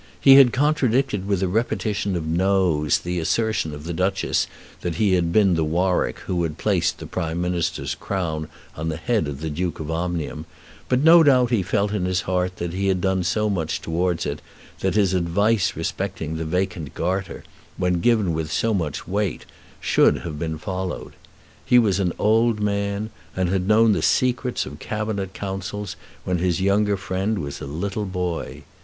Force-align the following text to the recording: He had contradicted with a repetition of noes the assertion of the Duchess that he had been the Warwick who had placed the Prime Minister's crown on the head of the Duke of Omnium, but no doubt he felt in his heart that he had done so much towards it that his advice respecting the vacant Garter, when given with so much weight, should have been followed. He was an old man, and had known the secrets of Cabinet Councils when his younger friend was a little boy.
He 0.19 0.37
had 0.37 0.51
contradicted 0.51 1.27
with 1.27 1.43
a 1.43 1.47
repetition 1.47 2.15
of 2.15 2.25
noes 2.25 2.97
the 2.97 3.19
assertion 3.19 3.71
of 3.71 3.83
the 3.83 3.93
Duchess 3.93 4.47
that 4.79 4.95
he 4.95 5.13
had 5.13 5.31
been 5.31 5.53
the 5.53 5.63
Warwick 5.63 6.17
who 6.21 6.41
had 6.41 6.57
placed 6.57 6.97
the 6.97 7.05
Prime 7.05 7.39
Minister's 7.39 7.93
crown 7.93 8.47
on 8.75 8.89
the 8.89 8.97
head 8.97 9.27
of 9.27 9.41
the 9.41 9.49
Duke 9.51 9.79
of 9.79 9.91
Omnium, 9.91 10.47
but 10.89 11.01
no 11.03 11.21
doubt 11.21 11.51
he 11.51 11.61
felt 11.61 11.93
in 11.93 12.05
his 12.05 12.21
heart 12.21 12.55
that 12.55 12.73
he 12.73 12.87
had 12.87 12.99
done 12.99 13.23
so 13.23 13.47
much 13.47 13.79
towards 13.79 14.25
it 14.25 14.41
that 14.79 14.95
his 14.95 15.13
advice 15.13 15.73
respecting 15.75 16.35
the 16.35 16.45
vacant 16.45 16.95
Garter, 16.95 17.43
when 17.77 18.01
given 18.01 18.33
with 18.33 18.51
so 18.51 18.73
much 18.73 19.07
weight, 19.07 19.45
should 19.79 20.17
have 20.23 20.39
been 20.39 20.57
followed. 20.57 21.13
He 21.63 21.77
was 21.77 21.99
an 21.99 22.13
old 22.17 22.59
man, 22.59 23.11
and 23.35 23.49
had 23.49 23.67
known 23.67 23.91
the 23.91 24.01
secrets 24.01 24.65
of 24.65 24.79
Cabinet 24.79 25.35
Councils 25.35 25.95
when 26.25 26.39
his 26.39 26.59
younger 26.59 26.97
friend 26.97 27.37
was 27.37 27.61
a 27.61 27.67
little 27.67 28.05
boy. 28.05 28.63